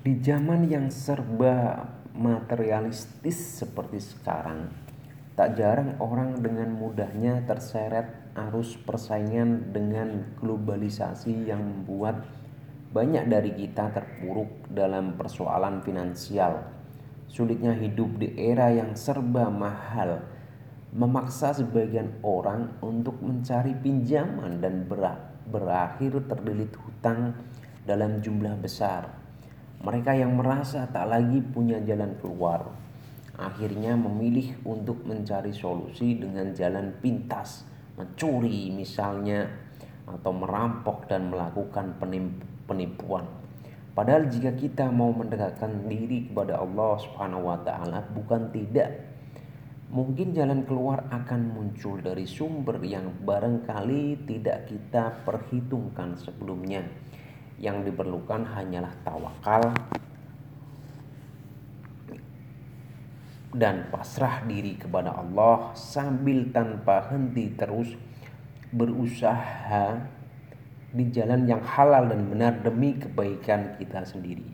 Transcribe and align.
Di 0.00 0.16
zaman 0.16 0.64
yang 0.64 0.88
serba 0.88 1.84
materialistis 2.16 3.60
seperti 3.60 4.00
sekarang, 4.00 4.72
tak 5.36 5.60
jarang 5.60 6.00
orang 6.00 6.40
dengan 6.40 6.72
mudahnya 6.72 7.44
terseret 7.44 8.08
arus 8.32 8.80
persaingan 8.80 9.76
dengan 9.76 10.24
globalisasi 10.40 11.44
yang 11.44 11.60
membuat 11.60 12.24
banyak 12.96 13.28
dari 13.28 13.52
kita 13.52 13.92
terpuruk 13.92 14.72
dalam 14.72 15.20
persoalan 15.20 15.84
finansial. 15.84 16.64
Sulitnya 17.28 17.76
hidup 17.76 18.16
di 18.16 18.32
era 18.40 18.72
yang 18.72 18.96
serba 18.96 19.52
mahal 19.52 20.24
memaksa 20.96 21.52
sebagian 21.52 22.24
orang 22.24 22.72
untuk 22.80 23.20
mencari 23.20 23.76
pinjaman 23.76 24.64
dan 24.64 24.88
berakhir 25.44 26.24
terlilit 26.24 26.72
hutang 26.80 27.36
dalam 27.84 28.24
jumlah 28.24 28.56
besar. 28.56 29.19
Mereka 29.80 30.12
yang 30.12 30.36
merasa 30.36 30.84
tak 30.92 31.08
lagi 31.08 31.40
punya 31.40 31.80
jalan 31.80 32.12
keluar 32.20 32.68
akhirnya 33.40 33.96
memilih 33.96 34.60
untuk 34.68 35.00
mencari 35.08 35.56
solusi 35.56 36.20
dengan 36.20 36.52
jalan 36.52 36.92
pintas, 37.00 37.64
mencuri 37.96 38.68
misalnya 38.68 39.48
atau 40.04 40.32
merampok 40.36 41.08
dan 41.08 41.32
melakukan 41.32 41.96
penipuan. 42.68 43.24
Padahal 43.96 44.28
jika 44.28 44.52
kita 44.54 44.92
mau 44.92 45.10
mendekatkan 45.10 45.88
diri 45.88 46.30
kepada 46.30 46.60
Allah 46.60 47.00
Subhanahu 47.00 47.48
wa 47.48 47.58
taala 47.64 48.04
bukan 48.12 48.52
tidak 48.54 49.08
mungkin 49.90 50.30
jalan 50.30 50.62
keluar 50.62 51.10
akan 51.10 51.50
muncul 51.50 51.98
dari 51.98 52.22
sumber 52.22 52.78
yang 52.86 53.10
barangkali 53.26 54.22
tidak 54.28 54.70
kita 54.70 55.26
perhitungkan 55.26 56.14
sebelumnya. 56.14 56.86
Yang 57.60 57.92
diperlukan 57.92 58.48
hanyalah 58.56 58.96
tawakal 59.04 59.62
dan 63.50 63.90
pasrah 63.90 64.46
diri 64.46 64.78
kepada 64.78 65.10
Allah 65.10 65.74
sambil 65.74 66.48
tanpa 66.54 67.10
henti 67.10 67.50
terus 67.58 67.98
berusaha 68.70 69.98
di 70.90 71.04
jalan 71.10 71.46
yang 71.46 71.62
halal 71.62 72.06
dan 72.06 72.30
benar 72.30 72.54
demi 72.62 72.94
kebaikan 72.98 73.78
kita 73.78 74.06
sendiri. 74.06 74.46